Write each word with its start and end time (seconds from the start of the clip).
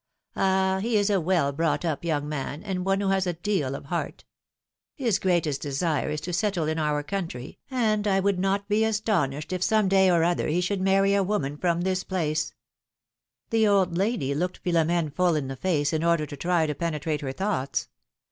Ah! 0.35 0.79
he 0.81 0.97
is 0.97 1.11
a 1.11 1.21
well 1.21 1.51
brought 1.51 1.85
up 1.85 2.03
young 2.03 2.27
man, 2.27 2.63
and 2.63 2.85
one 2.87 3.01
who 3.01 3.09
has 3.09 3.27
a 3.27 3.33
deal 3.33 3.75
of 3.75 3.85
heart! 3.85 4.25
His 4.95 5.19
greatest 5.19 5.61
desire 5.61 6.09
is 6.09 6.19
to 6.21 6.33
settle 6.33 6.67
in 6.67 6.79
our 6.79 7.03
country, 7.03 7.59
and 7.69 8.07
I 8.07 8.19
would 8.19 8.39
not 8.39 8.67
be 8.67 8.83
astonished 8.83 9.53
if 9.53 9.61
some 9.61 9.87
day 9.87 10.09
or 10.09 10.23
other 10.23 10.47
he 10.47 10.59
should 10.59 10.81
marry 10.81 11.13
a 11.13 11.21
woman 11.21 11.55
from 11.55 11.81
this 11.81 12.03
place." 12.03 12.51
PHILOMi:NE^S 13.51 13.51
MARRIAGES. 13.51 13.67
289 13.67 13.67
The 13.67 13.67
old 13.67 13.95
lady 13.95 14.33
looked 14.33 14.63
Pliilom^ne 14.63 15.13
full 15.15 15.35
in 15.35 15.47
the 15.49 15.55
face, 15.55 15.93
in 15.93 16.03
order 16.03 16.25
to 16.25 16.35
try 16.35 16.65
to 16.65 16.73
penetrate 16.73 17.21
her 17.21 17.31
thoughts. 17.31 17.87